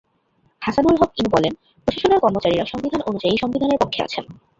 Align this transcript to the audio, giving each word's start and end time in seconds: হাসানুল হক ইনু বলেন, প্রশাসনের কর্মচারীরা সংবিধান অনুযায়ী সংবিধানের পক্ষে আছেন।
হাসানুল 0.61 0.95
হক 0.99 1.11
ইনু 1.19 1.29
বলেন, 1.31 1.53
প্রশাসনের 1.83 2.21
কর্মচারীরা 2.23 2.65
সংবিধান 2.65 3.01
অনুযায়ী 3.01 3.35
সংবিধানের 3.37 3.81
পক্ষে 3.81 4.03
আছেন। 4.03 4.25